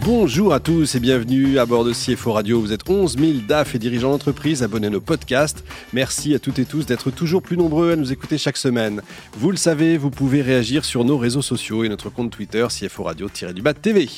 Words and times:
Bonjour 0.00 0.54
à 0.54 0.60
tous 0.60 0.94
et 0.94 1.00
bienvenue 1.00 1.58
à 1.58 1.66
bord 1.66 1.84
de 1.84 1.92
CFO 1.92 2.32
Radio. 2.32 2.60
Vous 2.60 2.72
êtes 2.72 2.88
11 2.88 3.18
000 3.18 3.32
DAF 3.46 3.74
et 3.74 3.78
dirigeants 3.78 4.10
d'entreprise 4.10 4.62
abonnés 4.62 4.86
à 4.86 4.90
nos 4.90 5.00
podcasts. 5.00 5.64
Merci 5.92 6.34
à 6.34 6.38
toutes 6.38 6.58
et 6.60 6.64
tous 6.64 6.86
d'être 6.86 7.10
toujours 7.10 7.42
plus 7.42 7.56
nombreux 7.56 7.92
à 7.92 7.96
nous 7.96 8.12
écouter 8.12 8.38
chaque 8.38 8.56
semaine. 8.56 9.02
Vous 9.34 9.50
le 9.50 9.56
savez, 9.56 9.98
vous 9.98 10.10
pouvez 10.10 10.40
réagir 10.40 10.84
sur 10.84 11.04
nos 11.04 11.18
réseaux 11.18 11.42
sociaux 11.42 11.84
et 11.84 11.88
notre 11.88 12.10
compte 12.10 12.30
Twitter 12.30 12.66
CFO 12.68 13.02
Radio-du-Bas 13.02 13.74
TV. 13.74 14.08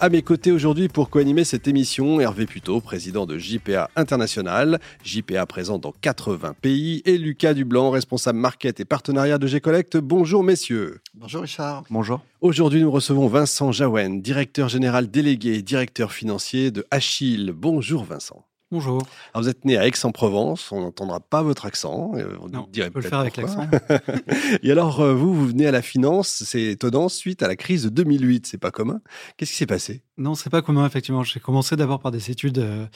À 0.00 0.08
mes 0.08 0.22
côtés 0.22 0.52
aujourd'hui 0.52 0.88
pour 0.88 1.08
co-animer 1.08 1.44
cette 1.44 1.68
émission, 1.68 2.20
Hervé 2.20 2.46
Puto, 2.46 2.80
président 2.80 3.24
de 3.24 3.38
JPA 3.38 3.90
International, 3.96 4.80
JPA 5.04 5.46
présent 5.46 5.78
dans 5.78 5.92
80 5.92 6.56
pays, 6.60 7.02
et 7.06 7.16
Lucas 7.16 7.54
Dublanc, 7.54 7.90
responsable 7.90 8.38
market 8.38 8.80
et 8.80 8.84
partenariat 8.84 9.38
de 9.38 9.46
G-Collect. 9.46 9.96
Bonjour 9.98 10.42
messieurs. 10.42 11.00
Bonjour 11.14 11.42
Richard. 11.42 11.84
Bonjour. 11.90 12.20
Aujourd'hui, 12.40 12.82
nous 12.82 12.90
recevons 12.92 13.26
Vincent 13.26 13.72
Jaouen, 13.72 14.20
directeur 14.20 14.68
général 14.68 15.10
délégué 15.10 15.54
et 15.54 15.62
directeur 15.62 16.12
financier 16.12 16.70
de 16.70 16.86
Achille. 16.92 17.50
Bonjour 17.52 18.04
Vincent. 18.04 18.46
Bonjour. 18.70 19.02
Alors 19.34 19.42
vous 19.42 19.48
êtes 19.48 19.64
né 19.64 19.76
à 19.76 19.88
Aix-en-Provence, 19.88 20.70
on 20.70 20.82
n'entendra 20.82 21.18
pas 21.18 21.42
votre 21.42 21.66
accent. 21.66 22.12
Euh, 22.14 22.36
on 22.40 22.48
non, 22.48 22.68
dirait 22.70 22.90
peut 22.90 23.00
le 23.00 23.08
faire 23.08 23.18
avec 23.18 23.38
l'accent. 23.38 23.66
et 24.62 24.70
alors, 24.70 25.00
euh, 25.00 25.14
vous, 25.14 25.34
vous 25.34 25.48
venez 25.48 25.66
à 25.66 25.72
la 25.72 25.82
finance, 25.82 26.44
c'est 26.46 26.62
étonnant, 26.62 27.08
suite 27.08 27.42
à 27.42 27.48
la 27.48 27.56
crise 27.56 27.82
de 27.82 27.88
2008, 27.88 28.46
c'est 28.46 28.58
pas 28.58 28.70
commun. 28.70 29.00
Qu'est-ce 29.36 29.50
qui 29.50 29.58
s'est 29.58 29.66
passé? 29.66 30.04
Non, 30.18 30.34
c'est 30.34 30.50
pas 30.50 30.62
commun, 30.62 30.84
effectivement. 30.86 31.22
J'ai 31.22 31.40
commencé 31.40 31.76
d'abord 31.76 32.00
par 32.00 32.10
des 32.10 32.30
études 32.30 32.58
euh, 32.58 32.86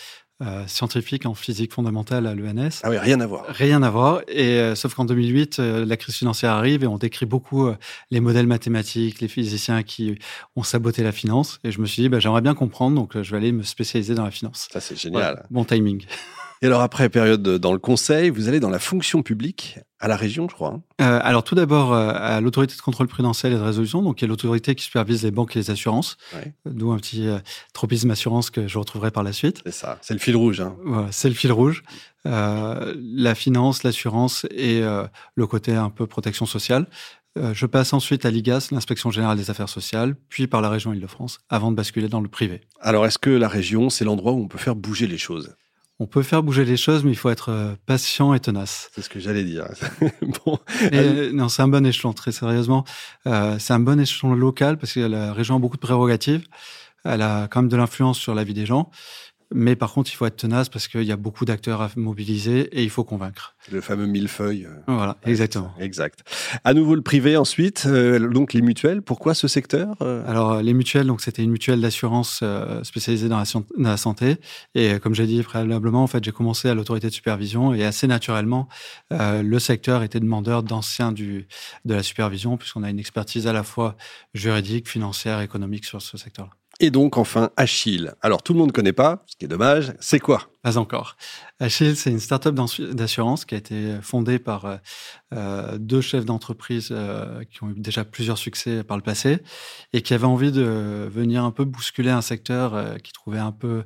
euh, 0.43 0.67
scientifique 0.67 1.25
en 1.25 1.35
physique 1.35 1.73
fondamentale 1.73 2.27
à 2.27 2.35
l'ENS. 2.35 2.81
Ah 2.83 2.91
oui, 2.91 2.99
rien 2.99 3.21
à 3.21 3.27
voir. 3.27 3.45
Rien 3.47 3.81
à 3.85 3.91
voir. 3.91 4.23
Et 4.27 4.59
euh, 4.59 4.75
sauf 4.75 4.95
qu'en 4.95 5.05
2008, 5.05 5.61
euh, 5.61 5.85
la 5.85 5.97
crise 5.97 6.17
financière 6.17 6.51
arrive 6.51 6.83
et 6.83 6.89
on 6.89 6.99
décrit 6.99 7.27
beaucoup 7.27 7.71
les 8.11 8.19
modèles 8.19 8.49
mathématiques, 8.49 9.21
les 9.21 9.29
physiciens 9.29 9.85
qui 9.85 10.19
ont 10.57 10.65
saboté 10.65 11.05
la 11.05 11.13
finance. 11.13 11.61
Et 11.63 11.71
je 11.71 11.81
me 11.81 11.87
suis 11.87 12.03
dit, 12.03 12.09
bah, 12.09 12.19
j'aimerais 12.19 12.41
bien 12.41 12.55
comprendre, 12.55 12.97
donc 12.97 13.21
je 13.21 13.31
vais 13.31 13.37
aller 13.37 13.53
me 13.53 13.63
spécialiser 13.63 14.15
dans 14.17 14.25
la 14.25 14.33
finance. 14.33 14.69
Ça, 14.73 14.81
c'est 14.81 14.99
génial. 14.99 15.47
bon 15.51 15.65
timing. 15.65 16.05
Et 16.63 16.67
alors 16.67 16.81
après 16.81 17.09
période 17.09 17.43
dans 17.43 17.73
le 17.73 17.81
conseil, 17.81 18.31
vous 18.31 18.49
allez 18.49 18.61
dans 18.61 18.71
la 18.71 18.79
fonction 18.79 19.25
publique 19.25 19.81
à 19.99 20.07
la 20.07 20.15
région, 20.15 20.49
je 20.49 20.55
crois. 20.55 20.75
Hein. 20.75 20.83
Euh, 21.01 21.21
alors 21.23 21.43
tout 21.43 21.57
d'abord 21.57 21.93
euh, 21.93 22.13
à 22.15 22.41
l'autorité 22.41 22.77
de 22.77 22.81
contrôle 22.81 23.09
prudentiel 23.09 23.53
et 23.53 23.57
de 23.57 23.61
résolution, 23.61 24.01
donc 24.01 24.19
qui 24.19 24.25
est 24.25 24.29
l'autorité 24.29 24.77
qui 24.77 24.85
supervise 24.85 25.25
les 25.25 25.33
banques 25.33 25.57
et 25.57 25.59
les 25.59 25.73
assurances. 25.73 26.17
D'où 26.65 26.93
un 26.93 26.99
petit 26.99 27.27
euh, 27.27 27.39
tropisme 27.73 28.13
assurance 28.13 28.51
que 28.51 28.69
je 28.69 28.79
retrouverai 28.79 29.11
par 29.11 29.25
la 29.25 29.33
suite. 29.33 29.61
C'est 29.67 29.73
ça, 29.73 29.99
c'est 30.03 30.15
le 30.15 30.21
fil 30.21 30.37
rouge. 30.37 30.61
Hein. 30.61 30.77
Voilà, 30.85 31.09
c'est 31.11 31.29
le 31.29 31.35
fil 31.35 31.51
rouge. 31.51 31.83
la 32.25 33.35
finance, 33.35 33.83
l'assurance 33.83 34.47
et 34.51 34.83
le 34.83 35.47
côté 35.49 35.75
un 35.75 35.91
peu 35.91 36.07
protection 36.07 36.47
sociale. 36.47 36.87
je 37.37 37.67
passe 37.67 37.93
ensuite 37.93 38.25
à 38.25 38.31
l'IGAS, 38.31 38.69
l'inspection 38.71 39.11
générale 39.11 39.37
des 39.37 39.51
affaires 39.51 39.69
sociales, 39.69 40.15
puis 40.29 40.47
par 40.47 40.61
la 40.61 40.69
région 40.69 40.93
Île-de-France, 40.93 41.41
avant 41.49 41.73
de 41.73 41.77
basculer 41.77 42.09
dans 42.09 42.21
le 42.21 42.29
privé. 42.29 42.61
Alors 42.81 43.05
est-ce 43.07 43.19
que 43.19 43.31
la 43.31 43.49
région, 43.49 43.91
c'est 43.91 44.05
l'endroit 44.05 44.33
où 44.33 44.41
on 44.41 44.49
peut 44.49 44.59
faire 44.59 44.77
bouger 44.77 45.09
les 45.09 45.19
choses? 45.19 45.57
On 45.99 46.07
peut 46.07 46.23
faire 46.23 46.43
bouger 46.43 46.65
les 46.65 46.77
choses, 46.77 47.05
mais 47.05 47.13
il 47.13 47.17
faut 47.17 47.31
être 47.31 47.51
euh, 47.51 47.75
patient 47.87 48.35
et 48.35 48.41
tenace. 48.41 48.91
C'est 48.95 49.03
ce 49.03 49.09
que 49.09 49.21
j'allais 49.21 49.45
dire. 49.45 49.67
bon. 50.45 50.59
non, 51.33 51.49
c'est 51.49 51.63
un 51.63 51.69
bon 51.69 51.87
échelon, 51.87 52.13
très 52.13 52.33
sérieusement. 52.33 52.85
Euh, 53.27 53.59
c'est 53.59 53.73
un 53.73 53.81
bon 53.81 54.01
échelon 54.01 54.35
local 54.35 54.79
parce 54.79 54.95
que 54.95 55.01
la 55.01 55.33
région 55.33 55.57
a 55.57 55.59
beaucoup 55.59 55.77
de 55.77 55.83
prérogatives. 55.83 56.45
Elle 57.05 57.23
a 57.23 57.49
quand 57.49 57.63
même 57.63 57.69
de 57.69 57.77
l'influence 57.77 58.19
sur 58.19 58.35
la 58.35 58.45
vie 58.45 58.55
des 58.55 58.67
gens. 58.67 58.91
Mais 59.55 59.77
par 59.77 59.93
contre, 59.93 60.11
il 60.13 60.17
faut 60.17 60.27
être 60.27 60.37
tenace 60.37 60.69
parce 60.69 60.89
qu'il 60.89 61.03
y 61.03 61.13
a 61.13 61.17
beaucoup 61.17 61.45
d'acteurs 61.45 61.81
à 61.81 61.91
mobiliser 61.97 62.69
et 62.73 62.83
il 62.83 62.91
faut 62.91 63.05
convaincre. 63.05 63.55
Le 63.71 63.81
fameux 63.81 64.07
millefeuille. 64.07 64.69
Voilà, 64.87 65.17
exactement. 65.25 65.73
Exact. 65.79 66.21
À 66.65 66.75
nouveau 66.75 66.95
le 66.95 67.03
privé 67.03 67.37
ensuite, 67.37 67.85
euh, 67.87 68.29
donc 68.29 68.53
les 68.53 68.63
mutuelles. 68.63 69.03
Pourquoi 69.03 69.35
ce 69.35 69.49
secteur 69.49 69.95
euh? 70.01 70.25
Alors 70.27 70.63
les 70.63 70.75
mutuelles, 70.75 71.07
donc 71.07 71.21
c'était 71.21 71.43
une 71.43 71.51
mutuelle 71.51 71.81
d'assurance 71.81 72.41
euh, 72.43 72.83
spécialisée 72.85 73.29
dans 73.29 73.39
la, 73.39 73.45
dans 73.79 73.91
la, 73.91 73.97
santé. 73.97 74.37
Et 74.75 74.99
comme 74.99 75.15
j'ai 75.15 75.27
dit 75.27 75.43
préalablement, 75.43 76.03
en 76.03 76.07
fait, 76.07 76.25
j'ai 76.25 76.33
commencé 76.33 76.69
à 76.69 76.75
l'autorité 76.75 77.09
de 77.09 77.13
supervision 77.13 77.75
et 77.75 77.85
assez 77.85 78.07
naturellement, 78.07 78.69
le 79.11 79.59
secteur 79.59 80.03
était 80.03 80.21
demandeur 80.21 80.63
d'anciens 80.63 81.13
du 81.13 81.47
de 81.85 81.95
la 81.95 82.03
supervision 82.03 82.57
puisqu'on 82.57 82.83
a 82.83 82.91
une 82.91 82.99
expertise 82.99 83.47
à 83.47 83.53
la 83.53 83.63
fois 83.63 83.97
juridique, 84.35 84.89
financière, 84.89 85.41
économique 85.41 85.85
sur 85.85 86.01
ce 86.03 86.17
secteur-là. 86.17 86.53
Et 86.81 86.91
donc 86.91 87.17
enfin 87.17 87.51
Achille. 87.57 88.13
Alors 88.23 88.43
tout 88.43 88.53
le 88.53 88.59
monde 88.59 88.69
ne 88.69 88.73
connaît 88.73 88.93
pas, 88.93 89.25
ce 89.27 89.37
qui 89.37 89.45
est 89.45 89.49
dommage. 89.49 89.93
C'est 90.01 90.19
quoi? 90.19 90.49
Pas 90.63 90.79
encore. 90.79 91.17
Achille, 91.61 91.97
c'est 91.97 92.11
une 92.11 92.21
start-up 92.21 92.55
d'assurance 92.93 93.45
qui 93.45 93.55
a 93.55 93.59
été 93.59 93.95
fondée 94.03 94.39
par 94.39 94.65
euh, 94.65 94.77
euh, 95.33 95.79
deux 95.79 96.01
chefs 96.01 96.25
d'entreprise 96.25 96.89
euh, 96.91 97.45
qui 97.45 97.63
ont 97.63 97.71
eu 97.71 97.75
déjà 97.77 98.05
plusieurs 98.05 98.39
succès 98.39 98.85
par 98.85 98.97
le 98.97 99.03
passé 99.03 99.39
et 99.93 100.03
qui 100.03 100.15
avaient 100.15 100.25
envie 100.25 100.53
de 100.53 101.09
venir 101.13 101.45
un 101.45 101.51
peu 101.51 101.65
bousculer 101.65 102.11
un 102.11 102.23
secteur 102.23 102.97
qui 103.03 103.13
trouvait 103.13 103.39
un 103.39 103.53
peu 103.53 103.85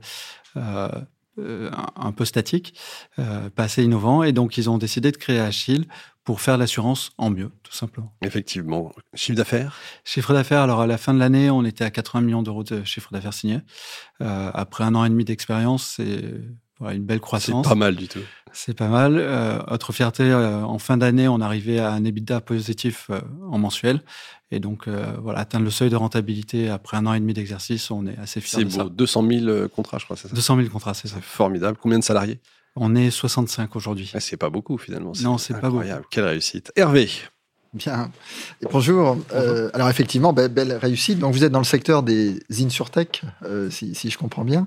un 1.38 2.12
peu 2.12 2.24
statique, 2.24 2.78
pas 3.16 3.64
assez 3.64 3.82
innovant, 3.82 4.22
et 4.22 4.32
donc 4.32 4.56
ils 4.56 4.70
ont 4.70 4.78
décidé 4.78 5.12
de 5.12 5.16
créer 5.16 5.40
Achille 5.40 5.86
pour 6.26 6.40
faire 6.40 6.58
l'assurance 6.58 7.10
en 7.18 7.30
mieux, 7.30 7.52
tout 7.62 7.72
simplement. 7.72 8.12
Effectivement. 8.20 8.92
Chiffre 9.14 9.36
d'affaires? 9.36 9.78
Chiffre 10.04 10.34
d'affaires, 10.34 10.60
alors 10.60 10.80
à 10.80 10.86
la 10.88 10.98
fin 10.98 11.14
de 11.14 11.20
l'année, 11.20 11.50
on 11.50 11.64
était 11.64 11.84
à 11.84 11.90
80 11.90 12.20
millions 12.22 12.42
d'euros 12.42 12.64
de 12.64 12.82
chiffre 12.82 13.12
d'affaires 13.12 13.32
signé. 13.32 13.60
Euh, 14.20 14.50
après 14.52 14.82
un 14.82 14.96
an 14.96 15.04
et 15.04 15.08
demi 15.08 15.24
d'expérience, 15.24 15.94
c'est 15.96 16.34
une 16.80 17.04
belle 17.04 17.20
croissance. 17.20 17.64
C'est 17.64 17.70
pas 17.70 17.74
mal 17.74 17.96
du 17.96 18.08
tout. 18.08 18.20
C'est 18.52 18.74
pas 18.74 18.88
mal. 18.88 19.18
Euh, 19.18 19.58
autre 19.70 19.92
fierté, 19.92 20.24
euh, 20.24 20.62
en 20.62 20.78
fin 20.78 20.96
d'année, 20.96 21.28
on 21.28 21.40
arrivait 21.40 21.78
à 21.78 21.92
un 21.92 22.04
EBITDA 22.04 22.40
positif 22.40 23.08
euh, 23.10 23.20
en 23.50 23.58
mensuel. 23.58 24.00
Et 24.50 24.60
donc, 24.60 24.88
voilà, 24.88 25.40
atteindre 25.40 25.64
le 25.64 25.72
seuil 25.72 25.90
de 25.90 25.96
rentabilité 25.96 26.70
après 26.70 26.96
un 26.96 27.04
an 27.06 27.14
et 27.14 27.20
demi 27.20 27.34
d'exercice, 27.34 27.90
on 27.90 28.06
est 28.06 28.16
assez 28.16 28.38
de 28.38 28.44
ça. 28.44 28.58
C'est 28.58 28.64
beau. 28.64 28.88
200 28.88 29.28
000 29.28 29.68
contrats, 29.68 29.98
je 29.98 30.04
crois, 30.04 30.16
c'est 30.16 30.28
ça? 30.28 30.34
200 30.34 30.56
000 30.58 30.68
contrats, 30.68 30.94
c'est 30.94 31.08
ça. 31.08 31.16
Formidable. 31.20 31.76
Combien 31.82 31.98
de 31.98 32.04
salariés? 32.04 32.38
On 32.76 32.94
est 32.94 33.10
65 33.10 33.74
aujourd'hui. 33.74 34.12
Ah, 34.14 34.20
c'est 34.20 34.36
pas 34.36 34.50
beaucoup 34.50 34.78
finalement. 34.78 35.12
Non, 35.20 35.36
c'est 35.36 35.58
pas 35.58 35.68
beaucoup. 35.68 35.84
Quelle 36.10 36.26
réussite. 36.26 36.72
Hervé. 36.76 37.08
Bien. 37.76 38.10
bonjour. 38.72 39.18
Euh, 39.34 39.70
alors 39.74 39.90
effectivement, 39.90 40.32
belle, 40.32 40.78
réussite. 40.80 41.18
Donc 41.18 41.34
vous 41.34 41.44
êtes 41.44 41.52
dans 41.52 41.60
le 41.60 41.64
secteur 41.64 42.02
des 42.02 42.40
insurtech, 42.50 43.22
euh, 43.44 43.70
si, 43.70 43.94
je 43.94 44.18
comprends 44.18 44.44
bien. 44.44 44.66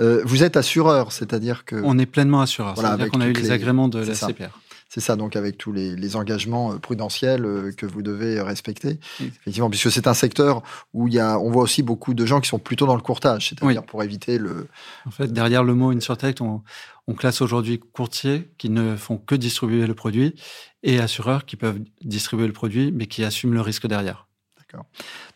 Euh, 0.00 0.22
vous 0.24 0.44
êtes 0.44 0.56
assureur, 0.56 1.10
c'est-à-dire 1.10 1.64
que... 1.64 1.76
On 1.84 1.98
est 1.98 2.06
pleinement 2.06 2.40
assureur. 2.40 2.74
Voilà, 2.74 2.90
c'est-à-dire 2.90 3.10
qu'on 3.10 3.20
a 3.20 3.26
eu 3.26 3.32
les, 3.32 3.50
agréments 3.50 3.88
de 3.88 3.98
la 3.98 4.14
CPR. 4.14 4.58
C'est 4.94 5.00
ça, 5.00 5.16
donc 5.16 5.34
avec 5.34 5.58
tous 5.58 5.72
les, 5.72 6.14
engagements 6.14 6.72
euh, 6.74 6.78
prudentiels 6.78 7.44
euh, 7.44 7.72
que 7.72 7.84
vous 7.84 8.00
devez 8.00 8.40
respecter. 8.40 9.00
Effectivement, 9.18 9.68
puisque 9.68 9.90
c'est 9.90 10.06
un 10.06 10.14
secteur 10.14 10.62
où 10.92 11.08
il 11.08 11.14
y 11.14 11.18
a, 11.18 11.36
on 11.40 11.50
voit 11.50 11.64
aussi 11.64 11.82
beaucoup 11.82 12.14
de 12.14 12.24
gens 12.24 12.40
qui 12.40 12.48
sont 12.48 12.60
plutôt 12.60 12.86
dans 12.86 12.94
le 12.94 13.02
courtage, 13.02 13.48
c'est-à-dire 13.48 13.82
pour 13.82 14.04
éviter 14.04 14.38
le. 14.38 14.68
En 15.04 15.10
fait, 15.10 15.32
derrière 15.32 15.64
le 15.64 15.74
mot 15.74 15.90
InsurTech, 15.90 16.40
on, 16.40 16.62
on 17.08 17.14
classe 17.14 17.42
aujourd'hui 17.42 17.80
courtiers 17.80 18.48
qui 18.56 18.70
ne 18.70 18.94
font 18.94 19.16
que 19.16 19.34
distribuer 19.34 19.88
le 19.88 19.94
produit 19.94 20.36
et 20.84 21.00
assureurs 21.00 21.44
qui 21.44 21.56
peuvent 21.56 21.80
distribuer 22.04 22.46
le 22.46 22.52
produit 22.52 22.92
mais 22.92 23.06
qui 23.06 23.24
assument 23.24 23.54
le 23.54 23.62
risque 23.62 23.88
derrière. 23.88 24.28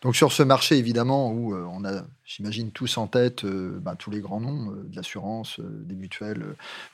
Donc 0.01 0.15
sur 0.15 0.31
ce 0.31 0.43
marché, 0.43 0.77
évidemment, 0.77 1.31
où 1.31 1.53
euh, 1.53 1.65
on 1.71 1.83
a, 1.85 2.03
j'imagine, 2.25 2.71
tous 2.71 2.97
en 2.97 3.07
tête 3.07 3.43
euh, 3.43 3.79
ben, 3.81 3.95
tous 3.95 4.11
les 4.11 4.19
grands 4.19 4.39
noms 4.39 4.71
euh, 4.71 4.83
de 4.87 4.95
l'assurance, 4.95 5.59
des 5.59 5.95
mutuelles, 5.95 6.43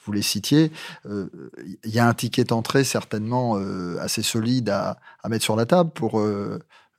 vous 0.06 0.12
les 0.12 0.22
citiez, 0.22 0.72
il 1.06 1.92
y 1.92 2.00
a 2.00 2.08
un 2.08 2.14
ticket 2.14 2.44
d'entrée 2.44 2.84
certainement 2.84 3.56
assez 4.00 4.22
solide 4.22 4.70
à, 4.70 4.98
mettre 5.30 5.44
sur 5.44 5.56
la 5.56 5.66
table 5.66 5.92
pour 5.92 6.22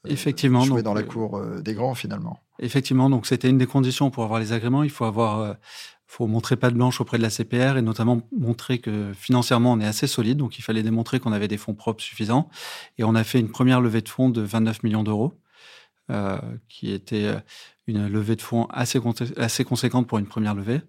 Effectivement, 0.04 0.60
jouer 0.60 0.82
dans 0.82 0.94
la 0.94 1.02
cour 1.02 1.40
des 1.62 1.74
grands, 1.74 1.94
finalement. 1.94 2.40
Effectivement, 2.58 3.10
donc 3.10 3.26
c'était 3.26 3.48
une 3.48 3.58
des 3.58 3.66
conditions 3.66 4.10
pour 4.10 4.24
avoir 4.24 4.40
les 4.40 4.52
agréments. 4.52 4.82
Il 4.82 4.90
faut 4.90 5.04
avoir 5.04 5.56
faut 6.16 6.26
montrer 6.26 6.56
pas 6.56 6.70
de 6.70 6.76
blanche 6.76 6.98
auprès 7.02 7.18
de 7.18 7.22
la 7.22 7.28
CPR 7.28 7.76
et 7.76 7.82
notamment 7.82 8.22
montrer 8.32 8.78
que 8.78 9.12
financièrement 9.12 9.72
on 9.72 9.80
est 9.80 9.86
assez 9.86 10.06
solide. 10.06 10.38
Donc 10.38 10.58
il 10.58 10.62
fallait 10.62 10.82
démontrer 10.82 11.20
qu'on 11.20 11.32
avait 11.32 11.48
des 11.48 11.58
fonds 11.58 11.74
propres 11.74 12.02
suffisants. 12.02 12.48
Et 12.96 13.04
on 13.04 13.14
a 13.14 13.22
fait 13.22 13.38
une 13.38 13.50
première 13.50 13.82
levée 13.82 14.00
de 14.00 14.08
fonds 14.08 14.30
de 14.30 14.40
29 14.40 14.82
millions 14.82 15.02
d'euros, 15.02 15.34
euh, 16.10 16.38
qui 16.70 16.90
était 16.90 17.24
euh, 17.24 17.38
une 17.86 18.08
levée 18.08 18.34
de 18.34 18.40
fonds 18.40 18.66
assez, 18.70 18.98
conséquente 19.64 20.06
pour 20.06 20.16
une 20.16 20.26
première 20.26 20.54
levée 20.54 20.80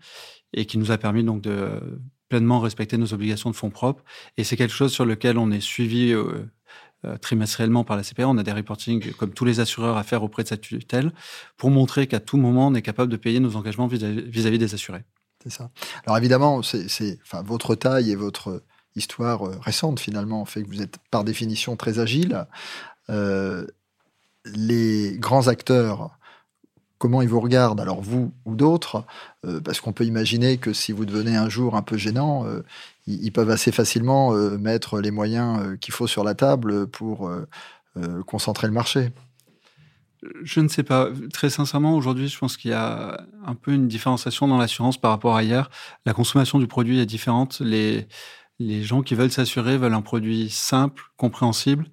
et 0.53 0.65
qui 0.65 0.77
nous 0.77 0.91
a 0.91 0.97
permis 0.97 1.25
donc 1.25 1.41
de 1.41 1.99
pleinement 2.29 2.61
respecter 2.61 2.97
nos 2.97 3.13
obligations 3.13 3.51
de 3.51 3.55
fonds 3.55 3.69
propres. 3.69 4.05
Et 4.37 4.45
c'est 4.45 4.55
quelque 4.55 4.73
chose 4.73 4.93
sur 4.93 5.05
lequel 5.05 5.37
on 5.37 5.51
est 5.51 5.59
suivi 5.59 6.13
euh, 6.13 7.17
trimestriellement 7.17 7.83
par 7.83 7.97
la 7.97 8.03
CPR. 8.03 8.29
On 8.29 8.37
a 8.37 8.43
des 8.43 8.53
reportings 8.53 9.11
comme 9.11 9.33
tous 9.33 9.43
les 9.43 9.59
assureurs 9.59 9.97
à 9.97 10.03
faire 10.03 10.23
auprès 10.23 10.43
de 10.43 10.47
cette 10.47 10.61
tutelle 10.61 11.11
pour 11.57 11.69
montrer 11.69 12.07
qu'à 12.07 12.21
tout 12.21 12.37
moment, 12.37 12.67
on 12.67 12.73
est 12.75 12.81
capable 12.81 13.11
de 13.11 13.17
payer 13.17 13.41
nos 13.41 13.57
engagements 13.57 13.87
vis-à-vis 13.87 14.57
des 14.57 14.73
assurés. 14.73 15.03
Alors 16.05 16.17
évidemment, 16.17 16.61
c'est, 16.61 17.19
votre 17.43 17.75
taille 17.75 18.11
et 18.11 18.15
votre 18.15 18.63
histoire 18.97 19.47
euh, 19.47 19.57
récente 19.61 19.99
finalement 19.99 20.43
fait 20.45 20.63
que 20.63 20.67
vous 20.67 20.81
êtes 20.81 20.97
par 21.11 21.23
définition 21.23 21.75
très 21.75 21.99
agile. 21.99 22.45
Euh, 23.09 23.65
les 24.45 25.17
grands 25.17 25.47
acteurs 25.47 26.11
comment 26.99 27.21
ils 27.21 27.29
vous 27.29 27.39
regardent, 27.39 27.79
alors 27.79 28.01
vous 28.01 28.31
ou 28.45 28.55
d'autres, 28.55 29.05
euh, 29.45 29.61
parce 29.61 29.81
qu'on 29.81 29.93
peut 29.93 30.05
imaginer 30.05 30.57
que 30.57 30.73
si 30.73 30.91
vous 30.91 31.05
devenez 31.05 31.35
un 31.35 31.47
jour 31.47 31.75
un 31.75 31.83
peu 31.83 31.95
gênant, 31.95 32.43
ils, 33.05 33.31
peuvent 33.31 33.51
assez 33.51 33.71
facilement 33.71 34.31
mettre 34.31 34.99
les 34.99 35.11
moyens 35.11 35.77
qu'il 35.79 35.93
faut 35.93 36.07
sur 36.07 36.23
la 36.23 36.33
table 36.33 36.87
pour 36.87 37.29
concentrer 38.25 38.65
le 38.65 38.73
marché. 38.73 39.11
Je 40.43 40.59
ne 40.61 40.67
sais 40.67 40.83
pas. 40.83 41.09
Très 41.31 41.49
sincèrement, 41.49 41.95
aujourd'hui, 41.95 42.27
je 42.27 42.37
pense 42.37 42.57
qu'il 42.57 42.71
y 42.71 42.73
a 42.73 43.25
un 43.45 43.55
peu 43.55 43.71
une 43.73 43.87
différenciation 43.87 44.47
dans 44.47 44.57
l'assurance 44.57 44.97
par 44.97 45.11
rapport 45.11 45.35
à 45.35 45.43
hier. 45.43 45.69
La 46.05 46.13
consommation 46.13 46.59
du 46.59 46.67
produit 46.67 46.99
est 46.99 47.05
différente. 47.05 47.59
Les, 47.59 48.07
les 48.59 48.83
gens 48.83 49.01
qui 49.01 49.15
veulent 49.15 49.31
s'assurer 49.31 49.77
veulent 49.77 49.93
un 49.93 50.01
produit 50.01 50.49
simple, 50.49 51.03
compréhensible, 51.17 51.85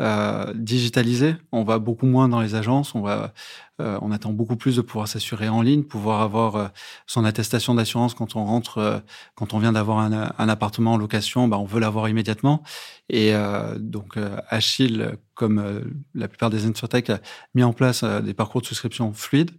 euh, 0.00 0.52
digitalisé. 0.54 1.36
On 1.52 1.64
va 1.64 1.78
beaucoup 1.78 2.06
moins 2.06 2.28
dans 2.28 2.40
les 2.40 2.54
agences. 2.54 2.94
On 2.94 3.00
va, 3.00 3.32
euh, 3.80 3.98
on 4.02 4.10
attend 4.10 4.32
beaucoup 4.32 4.56
plus 4.56 4.76
de 4.76 4.80
pouvoir 4.80 5.06
s'assurer 5.06 5.48
en 5.48 5.62
ligne, 5.62 5.84
pouvoir 5.84 6.20
avoir 6.20 6.56
euh, 6.56 6.68
son 7.06 7.24
attestation 7.24 7.74
d'assurance 7.74 8.12
quand 8.14 8.34
on 8.34 8.44
rentre, 8.44 8.78
euh, 8.78 8.98
quand 9.36 9.54
on 9.54 9.58
vient 9.58 9.72
d'avoir 9.72 9.98
un, 9.98 10.32
un, 10.36 10.48
appartement 10.48 10.94
en 10.94 10.96
location. 10.96 11.46
Bah, 11.46 11.58
on 11.58 11.64
veut 11.64 11.78
l'avoir 11.78 12.08
immédiatement. 12.08 12.62
Et 13.08 13.32
donc 13.78 14.18
Achille, 14.50 15.12
comme 15.32 15.82
la 16.14 16.28
plupart 16.28 16.50
des 16.50 16.66
insurtech, 16.66 17.08
a 17.08 17.20
mis 17.54 17.62
en 17.62 17.72
place 17.72 18.04
des 18.04 18.34
parcours 18.34 18.60
de 18.60 18.66
souscription 18.66 19.14
fluides. 19.14 19.52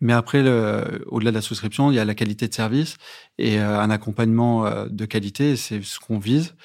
Mais 0.00 0.12
après, 0.12 0.40
au-delà 1.06 1.30
de 1.30 1.36
la 1.36 1.40
souscription, 1.40 1.92
il 1.92 1.94
y 1.94 2.00
a 2.00 2.04
la 2.04 2.16
qualité 2.16 2.48
de 2.48 2.54
service 2.54 2.96
et 3.38 3.60
un 3.60 3.90
accompagnement 3.90 4.86
de 4.86 5.04
qualité. 5.04 5.54
C'est 5.54 5.82
ce 5.82 6.00
qu'on 6.00 6.18
vise. 6.18 6.56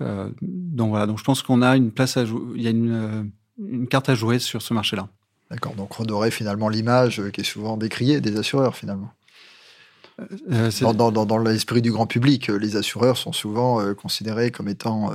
Euh, 0.00 0.30
donc 0.40 0.90
voilà. 0.90 1.06
Donc 1.06 1.18
je 1.18 1.24
pense 1.24 1.42
qu'on 1.42 1.62
a 1.62 1.76
une 1.76 1.90
place 1.90 2.16
à 2.16 2.24
jouer. 2.24 2.40
Il 2.56 2.62
y 2.62 2.66
a 2.66 2.70
une, 2.70 3.30
une 3.58 3.86
carte 3.88 4.08
à 4.08 4.14
jouer 4.14 4.38
sur 4.38 4.62
ce 4.62 4.74
marché-là. 4.74 5.08
D'accord. 5.50 5.74
Donc 5.74 5.92
redorer 5.92 6.30
finalement 6.30 6.68
l'image 6.68 7.22
qui 7.32 7.40
est 7.40 7.44
souvent 7.44 7.76
décriée 7.76 8.20
des 8.20 8.36
assureurs 8.36 8.76
finalement. 8.76 9.10
Euh, 10.52 10.70
dans, 10.80 11.10
dans, 11.10 11.24
dans 11.24 11.38
l'esprit 11.38 11.80
du 11.80 11.90
grand 11.90 12.06
public, 12.06 12.48
les 12.48 12.76
assureurs 12.76 13.16
sont 13.16 13.32
souvent 13.32 13.94
considérés 13.94 14.50
comme 14.50 14.68
étant 14.68 15.10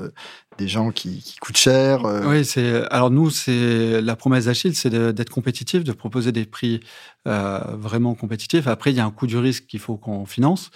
des 0.57 0.67
gens 0.67 0.89
qui, 0.89 1.19
qui 1.19 1.35
coûtent 1.37 1.57
cher. 1.57 2.03
Oui, 2.25 2.43
c'est 2.43 2.83
alors 2.89 3.11
nous, 3.11 3.29
c'est 3.29 4.01
la 4.01 4.15
promesse 4.15 4.45
d'Achille, 4.45 4.75
c'est 4.75 4.89
d'être 4.89 5.29
compétitif, 5.29 5.83
de 5.83 5.91
proposer 5.91 6.31
des 6.31 6.45
prix 6.45 6.79
euh, 7.27 7.59
vraiment 7.73 8.15
compétitif. 8.15 8.67
Après, 8.67 8.91
il 8.91 8.97
y 8.97 8.99
a 8.99 9.05
un 9.05 9.11
coût 9.11 9.27
du 9.27 9.37
risque 9.37 9.67
qu'il 9.67 9.79
faut 9.79 9.97
qu'on 9.97 10.25
finance. 10.25 10.71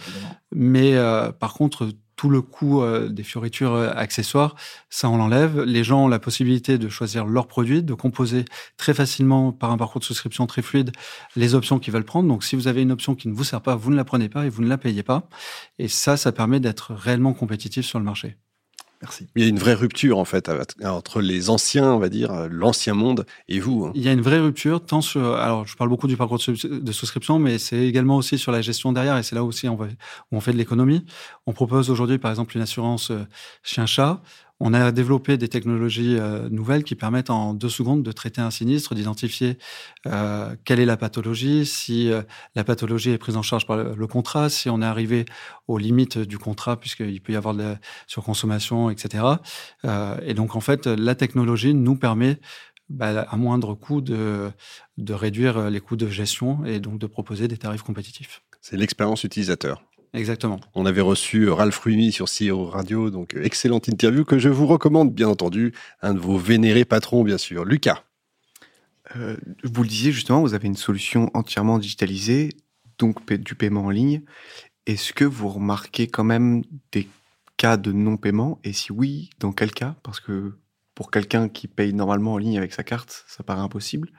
Mais 0.53 0.95
euh, 0.95 1.31
par 1.31 1.53
contre, 1.53 1.89
tout 2.19 2.29
le 2.29 2.41
coût 2.41 2.83
euh, 2.83 3.07
des 3.07 3.23
fioritures 3.23 3.73
accessoires, 3.95 4.57
ça 4.89 5.09
on 5.09 5.15
l'enlève. 5.15 5.61
Les 5.61 5.85
gens 5.85 6.03
ont 6.03 6.07
la 6.09 6.19
possibilité 6.19 6.77
de 6.77 6.89
choisir 6.89 7.25
leurs 7.25 7.47
produits, 7.47 7.81
de 7.81 7.93
composer 7.93 8.43
très 8.75 8.93
facilement 8.93 9.53
par 9.53 9.71
un 9.71 9.77
parcours 9.77 10.01
de 10.01 10.05
souscription 10.05 10.45
très 10.45 10.61
fluide 10.61 10.91
les 11.37 11.55
options 11.55 11.79
qu'ils 11.79 11.93
veulent 11.93 12.03
prendre. 12.03 12.27
Donc 12.27 12.43
si 12.43 12.57
vous 12.57 12.67
avez 12.67 12.81
une 12.81 12.91
option 12.91 13.15
qui 13.15 13.29
ne 13.29 13.33
vous 13.33 13.45
sert 13.45 13.61
pas, 13.61 13.77
vous 13.77 13.89
ne 13.89 13.95
la 13.95 14.03
prenez 14.03 14.27
pas 14.27 14.45
et 14.45 14.49
vous 14.49 14.61
ne 14.61 14.67
la 14.67 14.77
payez 14.77 15.01
pas. 15.01 15.29
Et 15.77 15.87
ça, 15.87 16.17
ça 16.17 16.33
permet 16.33 16.59
d'être 16.59 16.93
réellement 16.93 17.31
compétitif 17.33 17.85
sur 17.85 17.99
le 17.99 18.05
marché. 18.05 18.35
Merci. 19.01 19.27
Il 19.35 19.43
y 19.43 19.45
a 19.45 19.49
une 19.49 19.59
vraie 19.59 19.75
rupture 19.75 20.17
en 20.17 20.25
fait 20.25 20.51
entre 20.83 21.21
les 21.21 21.49
anciens, 21.49 21.93
on 21.93 21.99
va 21.99 22.09
dire, 22.09 22.49
l'ancien 22.49 22.93
monde 22.93 23.25
et 23.47 23.59
vous. 23.61 23.85
Hein. 23.85 23.91
Il 23.95 24.01
y 24.01 24.09
a 24.09 24.11
une 24.11 24.21
vraie 24.21 24.39
rupture, 24.39 24.85
tant 24.85 24.99
sur. 24.99 25.35
Alors, 25.35 25.65
je 25.65 25.77
parle 25.77 25.89
beaucoup 25.89 26.07
du 26.07 26.17
parcours 26.17 26.37
de 26.37 26.91
souscription, 26.91 27.39
mais 27.39 27.59
c'est 27.59 27.79
également 27.79 28.17
aussi 28.17 28.37
sur 28.37 28.51
la 28.51 28.61
gestion 28.61 28.91
derrière, 28.91 29.17
et 29.17 29.23
c'est 29.23 29.35
là 29.35 29.43
aussi 29.45 29.69
on 29.69 29.75
va, 29.75 29.85
où 29.85 30.37
on 30.37 30.41
fait 30.41 30.51
de 30.51 30.57
l'économie. 30.57 31.05
On 31.47 31.53
propose 31.53 31.89
aujourd'hui, 31.89 32.17
par 32.17 32.29
exemple, 32.29 32.57
une 32.57 32.61
assurance 32.61 33.11
euh, 33.11 33.25
chien-chat 33.63 34.21
on 34.59 34.73
a 34.73 34.91
développé 34.91 35.37
des 35.37 35.47
technologies 35.47 36.17
euh, 36.17 36.49
nouvelles 36.49 36.83
qui 36.83 36.95
permettent 36.95 37.29
en 37.29 37.53
deux 37.53 37.69
secondes 37.69 38.03
de 38.03 38.11
traiter 38.11 38.41
un 38.41 38.51
sinistre, 38.51 38.93
d'identifier 38.93 39.57
euh, 40.05 40.55
quelle 40.65 40.79
est 40.79 40.85
la 40.85 40.97
pathologie, 40.97 41.65
si 41.65 42.11
euh, 42.11 42.21
la 42.55 42.63
pathologie 42.63 43.11
est 43.11 43.17
prise 43.17 43.37
en 43.37 43.41
charge 43.41 43.65
par 43.65 43.77
le, 43.77 44.07
contrat, 44.07 44.49
si 44.49 44.69
on 44.69 44.81
est 44.81 44.85
arrivé 44.85 45.25
aux 45.67 45.77
limites 45.77 46.17
du 46.17 46.37
contrat, 46.37 46.77
puisqu'il 46.79 47.21
peut 47.21 47.33
y 47.33 47.35
avoir 47.35 47.53
de 47.53 47.63
la 47.63 47.79
surconsommation, 48.07 48.89
etc. 48.89 49.23
et 50.23 50.33
donc, 50.33 50.55
en 50.55 50.61
fait, 50.61 50.87
la 50.87 51.15
technologie 51.15 51.73
nous 51.73 51.95
permet 51.95 52.39
bah, 52.89 53.21
à 53.21 53.37
moindre 53.37 53.75
coût 53.75 54.01
de, 54.01 54.51
de 54.97 55.13
réduire 55.13 55.69
les 55.69 55.79
coûts 55.79 55.95
de 55.95 56.07
gestion 56.07 56.65
et 56.65 56.79
donc 56.79 56.97
de 56.97 57.07
proposer 57.07 57.47
des 57.47 57.57
tarifs 57.57 57.83
compétitifs. 57.83 58.41
C'est 58.61 58.77
l'expérience 58.77 59.23
utilisateur. 59.23 59.83
Exactement. 60.13 60.59
On 60.73 60.85
avait 60.85 61.01
reçu 61.01 61.49
Ralph 61.49 61.77
Rumi 61.79 62.11
sur 62.11 62.25
CEO 62.25 62.65
Radio, 62.65 63.09
donc 63.09 63.35
euh, 63.35 63.43
excellente 63.43 63.87
interview 63.87 64.25
que 64.25 64.39
je 64.39 64.49
vous 64.49 64.65
recommande, 64.65 65.13
bien 65.13 65.27
entendu. 65.27 65.73
Un 66.01 66.13
de 66.13 66.19
vos 66.19 66.37
vénérés 66.37 66.85
patrons, 66.85 67.23
bien 67.23 67.37
sûr. 67.37 67.63
Lucas. 67.63 68.03
Euh, 69.15 69.37
vous 69.63 69.83
le 69.83 69.89
disiez 69.89 70.11
justement, 70.11 70.41
vous 70.41 70.53
avez 70.53 70.67
une 70.67 70.75
solution 70.75 71.29
entièrement 71.33 71.79
digitalisée, 71.79 72.49
donc 72.97 73.31
du 73.31 73.55
paiement 73.55 73.85
en 73.85 73.89
ligne. 73.89 74.21
Est-ce 74.85 75.13
que 75.13 75.25
vous 75.25 75.49
remarquez 75.49 76.07
quand 76.07 76.23
même 76.23 76.63
des 76.91 77.07
cas 77.57 77.77
de 77.77 77.91
non-paiement? 77.91 78.59
Et 78.63 78.73
si 78.73 78.91
oui, 78.91 79.29
dans 79.39 79.51
quel 79.51 79.71
cas? 79.71 79.95
Parce 80.03 80.19
que 80.19 80.55
pour 80.95 81.11
quelqu'un 81.11 81.49
qui 81.49 81.67
paye 81.67 81.93
normalement 81.93 82.33
en 82.33 82.37
ligne 82.37 82.57
avec 82.57 82.73
sa 82.73 82.83
carte, 82.83 83.23
ça 83.27 83.43
paraît 83.43 83.61
impossible. 83.61 84.09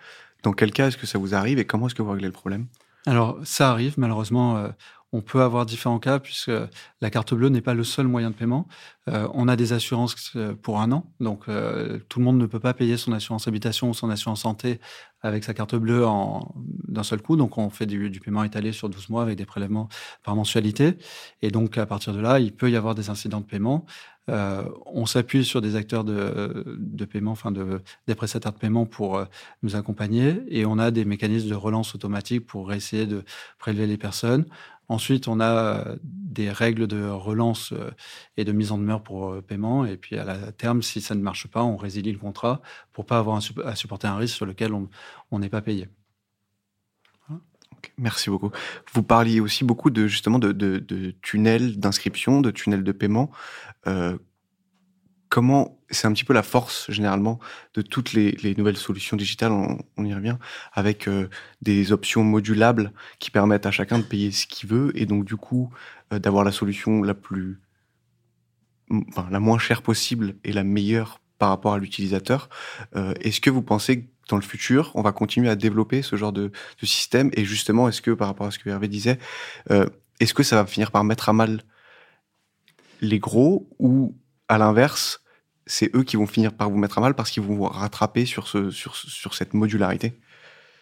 Dans 0.43 0.53
quel 0.53 0.73
cas 0.73 0.89
est-ce 0.89 0.97
que 0.97 1.07
ça 1.07 1.19
vous 1.19 1.35
arrive 1.35 1.59
et 1.59 1.65
comment 1.65 1.87
est-ce 1.87 1.95
que 1.95 2.03
vous 2.03 2.11
réglez 2.11 2.27
le 2.27 2.33
problème? 2.33 2.67
Alors, 3.07 3.39
ça 3.45 3.71
arrive, 3.71 3.95
malheureusement. 3.97 4.57
Euh, 4.59 4.69
on 5.13 5.23
peut 5.23 5.43
avoir 5.43 5.67
différents 5.67 5.99
cas 5.99 6.19
puisque 6.19 6.53
la 7.01 7.11
carte 7.11 7.35
bleue 7.35 7.49
n'est 7.49 7.61
pas 7.61 7.75
le 7.75 7.85
seul 7.85 8.07
moyen 8.07 8.31
de 8.31 8.35
paiement. 8.35 8.69
Euh, 9.09 9.29
on 9.35 9.49
a 9.49 9.57
des 9.57 9.73
assurances 9.73 10.33
euh, 10.37 10.55
pour 10.55 10.81
un 10.81 10.93
an, 10.93 11.11
donc 11.19 11.49
euh, 11.49 11.99
tout 12.09 12.21
le 12.21 12.25
monde 12.25 12.39
ne 12.39 12.47
peut 12.47 12.61
pas 12.61 12.75
payer 12.75 12.97
son 12.97 13.13
assurance 13.13 13.49
habitation 13.49 13.91
ou 13.91 13.95
son 13.95 14.11
assurance 14.11 14.43
santé 14.43 14.79
avec 15.23 15.43
sa 15.43 15.53
carte 15.53 15.75
bleue 15.75 16.07
en 16.07 16.55
d'un 16.87 17.03
seul 17.03 17.21
coup. 17.21 17.37
Donc 17.37 17.59
on 17.59 17.71
fait 17.71 17.87
du, 17.87 18.21
paiement 18.21 18.45
étalé 18.45 18.73
sur 18.73 18.89
12 18.89 19.09
mois 19.09 19.23
avec 19.23 19.37
des 19.37 19.47
prélèvements 19.47 19.89
par 20.23 20.37
mensualité. 20.37 20.97
Et 21.43 21.51
donc 21.51 21.77
à 21.77 21.87
partir 21.87 22.13
de 22.13 22.21
là, 22.21 22.39
il 22.39 22.53
peut 22.53 22.71
y 22.71 22.77
avoir 22.77 22.95
des 22.95 23.11
incidents 23.11 23.41
de 23.41 23.47
paiement. 23.47 23.85
on 24.29 25.07
s'appuie 25.07 25.45
sur 25.45 25.61
des 25.61 25.77
acteurs 25.77 26.05
de, 26.05 27.05
paiement, 27.05 27.33
enfin 27.33 27.51
de, 27.51 27.83
des 28.07 28.15
prestataires 28.15 28.53
de 28.53 28.59
paiement 28.59 28.87
pour 28.87 29.23
nous 29.63 29.77
accompagner. 29.77 30.43
Et 30.49 30.65
on 30.65 30.79
a 30.79 30.91
des 30.91 31.05
mécanismes 31.05 31.51
de 31.51 31.55
relance 31.55 31.95
automatique 31.95 32.47
pour 32.47 32.73
essayer 32.73 33.07
de 33.07 33.25
prélever 33.59 33.87
les 33.87 33.99
personnes. 33.99 34.47
Ensuite, 34.91 35.29
on 35.29 35.39
a 35.39 35.45
euh, 35.55 35.97
des 36.03 36.51
règles 36.51 36.89
de 36.89 37.07
relance 37.07 37.73
euh, 37.73 37.93
et 38.37 38.45
de 38.45 38.51
mise 38.51 38.73
en 38.73 38.79
demeure 38.79 39.05
pour 39.05 39.31
euh, 39.31 39.41
paiement. 39.41 39.85
Et 39.87 39.97
puis, 39.97 40.19
à 40.19 40.25
la 40.25 40.51
terme, 40.51 40.83
si 40.83 41.01
ça 41.01 41.15
ne 41.15 41.23
marche 41.23 41.47
pas, 41.47 41.63
on 41.63 41.77
résilie 41.77 42.11
le 42.11 42.19
contrat 42.19 42.61
pour 42.93 43.07
pas 43.07 43.19
avoir 43.19 43.41
à 43.65 43.77
supporter 43.77 44.09
un 44.09 44.17
risque 44.17 44.35
sur 44.35 44.47
lequel 44.47 44.73
on 44.75 45.39
n'est 45.39 45.49
pas 45.49 45.63
payé. 45.63 45.89
Merci 47.99 48.31
beaucoup. 48.31 48.51
Vous 48.93 49.05
parliez 49.05 49.39
aussi 49.39 49.63
beaucoup 49.63 49.91
de 49.91 50.09
justement 50.09 50.41
de, 50.41 51.15
tunnels 51.23 51.79
d'inscription, 51.79 52.41
de 52.41 52.51
tunnels 52.51 52.83
de 52.83 52.93
paiement 52.93 53.31
comment 55.31 55.79
c'est 55.91 56.07
un 56.07 56.13
petit 56.13 56.25
peu 56.25 56.35
la 56.35 56.43
force 56.43 56.91
généralement 56.91 57.39
de 57.75 57.83
toutes 57.83 58.13
les, 58.13 58.55
nouvelles 58.59 58.77
solutions 58.77 59.17
digitales, 59.17 59.53
on, 59.53 60.05
y 60.05 60.13
revient, 60.13 60.37
avec 60.73 61.09
euh, 61.09 61.31
des 61.63 61.93
options 61.93 62.23
modulables 62.23 62.93
qui 63.19 63.31
permettent 63.31 63.65
à 63.65 63.71
chacun 63.71 63.99
de 63.99 64.05
payer 64.05 64.33
ce 64.33 64.47
qu'il 64.47 64.69
veut 64.69 64.93
et 64.95 65.07
donc 65.07 65.25
du 65.25 65.37
coup 65.37 65.73
euh, 66.13 66.19
d'avoir 66.19 66.45
la 66.45 66.53
solution 66.53 67.03
la 67.03 67.15
plus, 67.15 67.61
enfin, 69.09 69.29
la 69.31 69.41
moins 69.41 69.59
chère 69.59 69.83
possible 69.83 70.35
et 70.45 70.53
la 70.53 70.65
meilleure 70.65 71.21
par 71.39 71.49
rapport 71.49 71.73
à 71.73 71.79
l'utilisateur. 71.79 72.51
Euh, 72.97 73.15
est-ce 73.21 73.41
que 73.41 73.51
vous 73.51 73.63
pensez 73.63 74.03
que 74.03 74.07
dans 74.29 74.37
le 74.37 74.43
futur, 74.43 74.93
on 74.95 75.03
va 75.03 75.13
continuer 75.13 75.49
à 75.49 75.57
développer 75.57 76.03
ce 76.03 76.17
genre 76.17 76.33
de, 76.33 76.53
de 76.81 76.87
système 76.87 77.31
et 77.35 77.45
justement, 77.45 77.89
est-ce 77.89 78.03
que 78.03 78.11
par 78.11 78.29
rapport 78.29 78.49
à 78.49 78.51
ce 78.51 78.59
que 78.59 78.69
Hervé 78.69 78.87
disait, 78.87 79.19
est-ce 80.21 80.35
que 80.35 80.45
ça 80.45 80.55
va 80.55 80.67
finir 80.67 80.93
par 80.93 81.03
mettre 81.03 81.29
à 81.29 81.33
mal 81.33 81.65
les 83.01 83.19
gros 83.19 83.69
ou 83.81 84.15
à 84.51 84.59
l'inverse, 84.59 85.20
c'est 85.71 85.95
eux 85.95 86.03
qui 86.03 86.17
vont 86.17 86.27
finir 86.27 86.53
par 86.53 86.69
vous 86.69 86.77
mettre 86.77 86.99
à 86.99 87.01
mal 87.01 87.15
parce 87.15 87.31
qu'ils 87.31 87.43
vont 87.43 87.55
vous 87.55 87.65
rattraper 87.65 88.27
sur, 88.27 88.49
ce, 88.49 88.71
sur, 88.71 88.97
sur 88.97 89.35
cette 89.35 89.55
modularité 89.55 90.19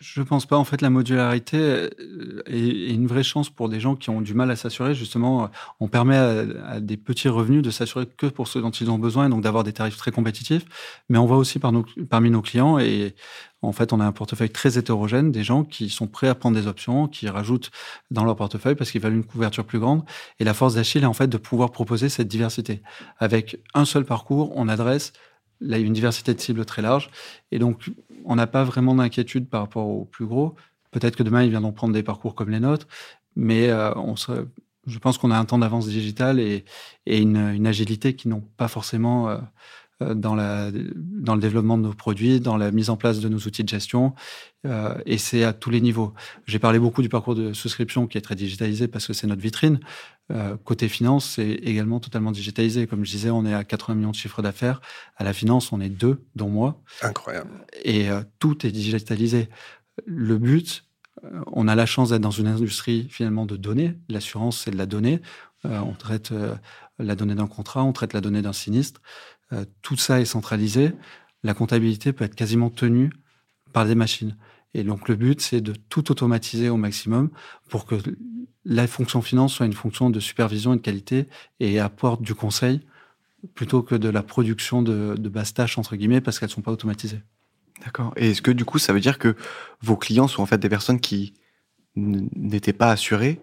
je 0.00 0.22
pense 0.22 0.46
pas. 0.46 0.56
En 0.56 0.64
fait, 0.64 0.80
la 0.80 0.90
modularité 0.90 1.58
euh, 1.58 2.42
est 2.46 2.92
une 2.92 3.06
vraie 3.06 3.22
chance 3.22 3.50
pour 3.50 3.68
des 3.68 3.80
gens 3.80 3.96
qui 3.96 4.10
ont 4.10 4.20
du 4.20 4.34
mal 4.34 4.50
à 4.50 4.56
s'assurer. 4.56 4.94
Justement, 4.94 5.50
on 5.80 5.88
permet 5.88 6.16
à, 6.16 6.80
des 6.80 6.96
petits 6.96 7.28
revenus 7.28 7.62
de 7.62 7.70
s'assurer 7.70 8.06
que 8.06 8.26
pour 8.26 8.48
ceux 8.48 8.60
dont 8.60 8.70
ils 8.70 8.90
ont 8.90 8.98
besoin, 8.98 9.26
et 9.26 9.28
donc 9.28 9.42
d'avoir 9.42 9.64
des 9.64 9.72
tarifs 9.72 9.96
très 9.96 10.10
compétitifs. 10.10 10.64
Mais 11.08 11.18
on 11.18 11.26
voit 11.26 11.36
aussi 11.36 11.58
par 11.58 11.72
nos, 11.72 11.84
parmi 12.08 12.30
nos 12.30 12.42
clients, 12.42 12.78
et 12.78 13.14
en 13.62 13.72
fait, 13.72 13.92
on 13.92 13.98
a 13.98 14.04
un 14.04 14.12
portefeuille 14.12 14.50
très 14.50 14.78
hétérogène, 14.78 15.32
des 15.32 15.42
gens 15.42 15.64
qui 15.64 15.90
sont 15.90 16.06
prêts 16.06 16.28
à 16.28 16.34
prendre 16.34 16.56
des 16.56 16.68
options, 16.68 17.08
qui 17.08 17.28
rajoutent 17.28 17.70
dans 18.10 18.24
leur 18.24 18.36
portefeuille 18.36 18.76
parce 18.76 18.92
qu'ils 18.92 19.00
veulent 19.00 19.14
une 19.14 19.24
couverture 19.24 19.64
plus 19.64 19.80
grande. 19.80 20.04
Et 20.38 20.44
la 20.44 20.54
force 20.54 20.74
d'Achille 20.74 21.02
est 21.02 21.06
en 21.06 21.12
fait 21.12 21.26
de 21.26 21.38
pouvoir 21.38 21.72
proposer 21.72 22.08
cette 22.08 22.28
diversité. 22.28 22.82
Avec 23.18 23.60
un 23.74 23.84
seul 23.84 24.04
parcours, 24.04 24.52
on 24.54 24.68
adresse 24.68 25.12
Là, 25.60 25.78
il 25.78 25.80
y 25.80 25.84
a 25.84 25.86
une 25.86 25.92
diversité 25.92 26.34
de 26.34 26.40
cibles 26.40 26.64
très 26.64 26.82
large. 26.82 27.10
Et 27.50 27.58
donc, 27.58 27.90
on 28.24 28.36
n'a 28.36 28.46
pas 28.46 28.64
vraiment 28.64 28.94
d'inquiétude 28.94 29.48
par 29.48 29.62
rapport 29.62 29.86
aux 29.88 30.04
plus 30.04 30.26
gros. 30.26 30.54
Peut-être 30.90 31.16
que 31.16 31.22
demain, 31.22 31.42
ils 31.42 31.50
viendront 31.50 31.72
prendre 31.72 31.94
des 31.94 32.02
parcours 32.02 32.34
comme 32.34 32.50
les 32.50 32.60
nôtres. 32.60 32.86
Mais 33.36 33.68
euh, 33.68 33.94
on 33.94 34.16
je 34.86 34.98
pense 34.98 35.18
qu'on 35.18 35.30
a 35.30 35.38
un 35.38 35.44
temps 35.44 35.58
d'avance 35.58 35.86
digital 35.86 36.40
et, 36.40 36.64
une, 37.06 37.66
agilité 37.66 38.14
qui 38.14 38.28
n'ont 38.28 38.44
pas 38.56 38.68
forcément 38.68 39.28
euh, 39.28 39.38
dans, 40.00 40.34
la, 40.34 40.70
dans 40.72 41.34
le 41.34 41.40
développement 41.40 41.76
de 41.76 41.82
nos 41.82 41.92
produits, 41.92 42.40
dans 42.40 42.56
la 42.56 42.70
mise 42.70 42.90
en 42.90 42.96
place 42.96 43.20
de 43.20 43.28
nos 43.28 43.38
outils 43.38 43.64
de 43.64 43.68
gestion. 43.68 44.14
et 45.06 45.18
c'est 45.18 45.44
à 45.44 45.52
tous 45.52 45.70
les 45.70 45.80
niveaux. 45.80 46.14
J'ai 46.46 46.58
parlé 46.58 46.78
beaucoup 46.78 47.02
du 47.02 47.08
parcours 47.08 47.34
de 47.34 47.52
souscription 47.52 48.06
qui 48.06 48.18
est 48.18 48.20
très 48.20 48.34
digitalisé 48.34 48.88
parce 48.88 49.06
que 49.06 49.12
c'est 49.12 49.26
notre 49.26 49.42
vitrine. 49.42 49.80
côté 50.64 50.88
finance, 50.88 51.34
c'est 51.36 51.50
également 51.50 52.00
totalement 52.00 52.32
digitalisé. 52.32 52.86
Comme 52.86 53.04
je 53.04 53.10
disais, 53.10 53.30
on 53.30 53.44
est 53.44 53.54
à 53.54 53.64
80 53.64 53.96
millions 53.96 54.10
de 54.10 54.16
chiffres 54.16 54.42
d'affaires. 54.42 54.80
À 55.16 55.24
la 55.24 55.32
finance, 55.32 55.72
on 55.72 55.80
est 55.80 55.88
deux, 55.88 56.24
dont 56.34 56.48
moi. 56.48 56.80
Incroyable. 57.02 57.50
Et 57.84 58.08
tout 58.38 58.66
est 58.66 58.70
digitalisé. 58.70 59.48
Le 60.06 60.38
but, 60.38 60.84
on 61.52 61.68
a 61.68 61.74
la 61.74 61.86
chance 61.86 62.10
d'être 62.10 62.22
dans 62.22 62.30
une 62.30 62.46
industrie 62.46 63.08
finalement 63.10 63.46
de 63.46 63.56
données. 63.56 63.98
L'assurance, 64.08 64.60
c'est 64.60 64.70
de 64.70 64.76
la 64.76 64.86
donnée. 64.86 65.20
on 65.64 65.94
traite 65.94 66.32
la 66.98 67.14
donnée 67.14 67.34
d'un 67.34 67.46
contrat, 67.46 67.84
on 67.84 67.92
traite 67.92 68.12
la 68.12 68.20
donnée 68.20 68.42
d'un 68.42 68.52
sinistre. 68.52 69.00
Euh, 69.52 69.64
tout 69.82 69.96
ça 69.96 70.20
est 70.20 70.24
centralisé. 70.24 70.92
La 71.42 71.54
comptabilité 71.54 72.12
peut 72.12 72.24
être 72.24 72.34
quasiment 72.34 72.70
tenue 72.70 73.10
par 73.72 73.86
des 73.86 73.94
machines. 73.94 74.36
Et 74.74 74.84
donc 74.84 75.08
le 75.08 75.16
but, 75.16 75.40
c'est 75.40 75.60
de 75.60 75.72
tout 75.88 76.10
automatiser 76.10 76.68
au 76.68 76.76
maximum 76.76 77.30
pour 77.70 77.86
que 77.86 77.96
la 78.64 78.86
fonction 78.86 79.22
finance 79.22 79.54
soit 79.54 79.66
une 79.66 79.72
fonction 79.72 80.10
de 80.10 80.20
supervision 80.20 80.74
et 80.74 80.76
de 80.76 80.82
qualité 80.82 81.26
et 81.60 81.80
apporte 81.80 82.22
du 82.22 82.34
conseil 82.34 82.80
plutôt 83.54 83.82
que 83.82 83.94
de 83.94 84.08
la 84.08 84.22
production 84.22 84.82
de, 84.82 85.14
de 85.16 85.28
basses 85.28 85.54
tâches, 85.54 85.78
entre 85.78 85.96
guillemets, 85.96 86.20
parce 86.20 86.38
qu'elles 86.38 86.48
ne 86.48 86.54
sont 86.54 86.62
pas 86.62 86.72
automatisées. 86.72 87.20
D'accord. 87.84 88.12
Et 88.16 88.30
est-ce 88.30 88.42
que 88.42 88.50
du 88.50 88.64
coup, 88.64 88.78
ça 88.78 88.92
veut 88.92 89.00
dire 89.00 89.18
que 89.18 89.36
vos 89.80 89.96
clients 89.96 90.28
sont 90.28 90.42
en 90.42 90.46
fait 90.46 90.58
des 90.58 90.68
personnes 90.68 91.00
qui 91.00 91.34
n'étaient 91.94 92.72
pas 92.72 92.90
assurées 92.90 93.40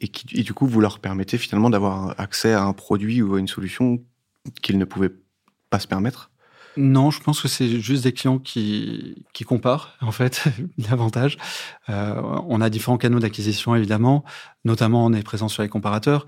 et 0.00 0.08
qui, 0.08 0.42
du 0.42 0.54
coup, 0.54 0.66
vous 0.66 0.80
leur 0.80 1.00
permettez 1.00 1.38
finalement 1.38 1.70
d'avoir 1.70 2.18
accès 2.18 2.52
à 2.52 2.62
un 2.62 2.72
produit 2.72 3.20
ou 3.20 3.34
à 3.34 3.40
une 3.40 3.48
solution 3.48 4.02
qu'ils 4.62 4.78
ne 4.78 4.84
pouvaient 4.84 5.12
pas 5.70 5.78
se 5.80 5.86
permettre 5.86 6.30
non, 6.78 7.10
je 7.10 7.20
pense 7.20 7.40
que 7.42 7.48
c'est 7.48 7.80
juste 7.80 8.04
des 8.04 8.12
clients 8.12 8.38
qui, 8.38 9.26
qui 9.32 9.42
comparent, 9.42 9.96
en 10.00 10.12
fait, 10.12 10.44
davantage. 10.78 11.36
Euh, 11.88 12.22
on 12.46 12.60
a 12.60 12.70
différents 12.70 12.98
canaux 12.98 13.18
d'acquisition, 13.18 13.74
évidemment. 13.74 14.24
Notamment, 14.64 15.04
on 15.04 15.12
est 15.12 15.24
présent 15.24 15.48
sur 15.48 15.64
les 15.64 15.68
comparateurs. 15.68 16.24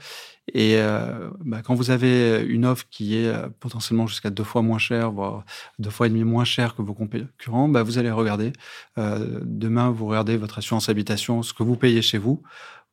Et 0.53 0.79
euh, 0.79 1.31
bah, 1.45 1.63
quand 1.63 1.77
vous 1.77 1.93
avez 1.93 2.45
une 2.49 2.67
offre 2.67 2.85
qui 2.91 3.17
est 3.17 3.29
euh, 3.29 3.49
potentiellement 3.61 4.09
jusqu'à 4.09 4.31
deux 4.31 4.43
fois 4.43 4.63
moins 4.63 4.79
chère, 4.79 5.13
voire 5.13 5.45
deux 5.79 5.91
fois 5.91 6.09
et 6.09 6.11
demi 6.11 6.25
moins 6.25 6.45
chère 6.45 6.75
que 6.75 6.83
vos 6.83 6.95
concurrents, 6.95 7.69
bah, 7.69 7.85
vous 7.85 7.99
allez 7.99 8.11
regarder. 8.11 8.53
Demain, 8.97 9.91
vous 9.91 10.07
regardez 10.07 10.37
votre 10.37 10.59
assurance 10.59 10.89
habitation, 10.89 11.45
ce 11.45 11.55
que 11.55 11.63
vous 11.63 11.77
payez 11.77 12.03
chez 12.03 12.19
vous. 12.19 12.43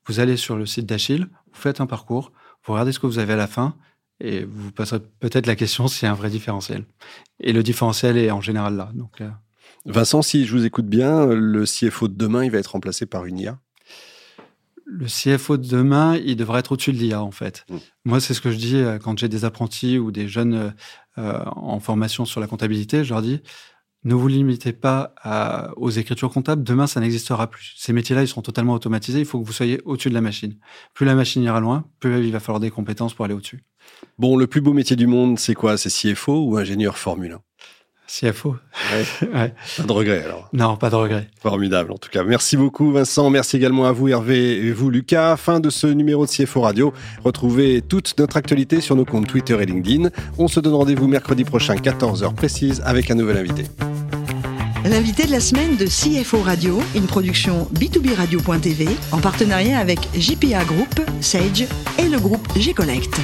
Vous 0.06 0.20
allez 0.20 0.38
sur 0.38 0.58
le 0.58 0.68
site 0.68 0.86
d'Achille, 0.86 1.28
vous 1.52 1.60
faites 1.60 1.82
un 1.82 1.88
parcours, 1.88 2.32
vous 2.66 2.74
regardez 2.74 2.92
ce 2.92 3.00
que 3.00 3.08
vous 3.08 3.18
avez 3.18 3.34
à 3.34 3.38
la 3.38 3.48
fin 3.48 3.76
et 4.20 4.44
vous 4.44 4.64
vous 4.66 4.72
poserez 4.72 5.00
peut-être 5.20 5.46
la 5.46 5.56
question 5.56 5.88
s'il 5.88 6.06
y 6.06 6.10
a 6.10 6.12
un 6.12 6.16
vrai 6.16 6.30
différentiel. 6.30 6.86
Et 7.40 7.54
le 7.54 7.64
différentiel 7.64 8.18
est 8.18 8.32
en 8.32 8.42
général 8.42 8.76
là. 8.76 8.92
Donc, 8.94 9.22
euh. 9.22 9.30
Vincent, 9.86 10.22
si 10.22 10.46
je 10.46 10.52
vous 10.52 10.66
écoute 10.66 10.88
bien, 10.88 11.28
le 11.28 11.64
CFO 11.64 12.08
de 12.08 12.16
demain, 12.16 12.44
il 12.44 12.52
va 12.52 12.58
être 12.58 12.72
remplacé 12.72 13.06
par 13.06 13.26
une 13.26 13.40
IA 13.40 13.60
le 14.88 15.06
CFO 15.06 15.58
de 15.58 15.68
demain, 15.68 16.16
il 16.16 16.38
devrait 16.38 16.62
être 16.62 16.72
au-dessus 16.72 16.94
de 16.94 16.98
l'IA, 16.98 17.22
en 17.22 17.32
fait. 17.32 17.66
Mmh. 17.70 17.76
Moi, 18.06 18.20
c'est 18.22 18.34
ce 18.34 18.40
que 18.40 18.52
je 18.52 18.58
dis 18.58 18.78
euh, 18.78 18.98
quand 18.98 19.20
j'ai 19.20 19.28
des 19.28 19.44
apprentis 19.44 20.00
ou 20.00 20.12
des 20.12 20.30
jeunes 20.30 20.74
euh, 21.18 21.44
en 21.46 21.80
formation 21.80 22.26
sur 22.26 22.40
la 22.40 22.48
comptabilité. 22.48 23.04
Je 23.04 23.10
leur 23.10 23.22
dis, 23.22 23.42
ne 24.06 24.14
vous 24.14 24.28
limitez 24.30 24.72
pas 24.72 25.14
aux 25.76 25.90
écritures 25.90 26.32
comptables. 26.32 26.64
Demain, 26.64 26.88
ça 26.88 27.02
n'existera 27.02 27.48
plus. 27.48 27.74
Ces 27.78 27.92
métiers-là, 27.92 28.22
ils 28.22 28.28
seront 28.28 28.42
totalement 28.42 28.74
automatisés. 28.74 29.20
Il 29.20 29.26
faut 29.26 29.42
que 29.42 29.46
vous 29.46 29.52
soyez 29.52 29.82
au-dessus 29.84 30.10
de 30.10 30.14
la 30.14 30.22
machine. 30.22 30.56
Plus 30.94 31.06
la 31.06 31.16
machine 31.16 31.44
ira 31.44 31.60
loin, 31.60 31.86
plus 32.00 32.26
il 32.26 32.32
va 32.32 32.40
falloir 32.40 32.62
des 32.62 32.72
compétences 32.72 33.14
pour 33.14 33.26
aller 33.26 33.34
au-dessus. 33.34 33.64
Bon, 34.18 34.36
le 34.36 34.48
plus 34.48 34.62
beau 34.62 34.74
métier 34.74 34.96
du 34.96 35.08
monde, 35.08 35.38
c'est 35.40 35.54
quoi? 35.54 35.78
C'est 35.78 35.90
CFO 35.90 36.44
ou 36.46 36.58
ingénieur 36.58 36.98
Formule 36.98 37.34
1 37.34 37.42
CFO. 38.08 38.56
Ouais. 39.34 39.54
Pas 39.78 39.84
de 39.84 39.92
regret 39.92 40.24
alors. 40.24 40.50
Non, 40.54 40.78
pas 40.78 40.90
de 40.90 40.96
regret. 40.96 41.28
Formidable 41.42 41.92
en 41.92 41.98
tout 41.98 42.10
cas. 42.10 42.24
Merci 42.24 42.56
beaucoup 42.56 42.92
Vincent. 42.92 43.30
Merci 43.30 43.58
également 43.58 43.86
à 43.86 43.92
vous 43.92 44.08
Hervé 44.08 44.66
et 44.66 44.72
vous 44.72 44.90
Lucas. 44.90 45.36
Fin 45.36 45.60
de 45.60 45.70
ce 45.70 45.88
numéro 45.88 46.26
de 46.26 46.32
CFO 46.32 46.62
Radio. 46.62 46.94
Retrouvez 47.24 47.82
toute 47.82 48.18
notre 48.18 48.38
actualité 48.38 48.80
sur 48.80 48.96
nos 48.96 49.06
comptes 49.06 49.28
Twitter 49.28 49.58
et 49.62 49.66
LinkedIn. 49.66 50.10
On 50.38 50.48
se 50.48 50.60
donne 50.60 50.76
rendez-vous 50.76 51.08
mercredi 51.08 51.44
prochain 51.44 51.76
14h 51.76 52.34
précise 52.34 52.82
avec 52.86 53.12
un 53.12 53.16
nouvel 53.16 53.38
invité. 53.38 53.66
L'invité 54.86 55.26
de 55.26 55.32
la 55.32 55.42
semaine 55.42 55.76
de 55.76 55.86
CFO 55.86 56.42
Radio, 56.42 56.80
une 56.96 57.08
production 57.08 57.68
B2B 57.74 58.16
Radio.tv 58.16 58.88
en 59.12 59.20
partenariat 59.20 59.80
avec 59.80 60.00
JPA 60.16 60.64
Group, 60.64 61.02
Sage 61.20 61.66
et 62.00 62.08
le 62.08 62.20
groupe 62.20 62.48
G-Collect. 62.56 63.20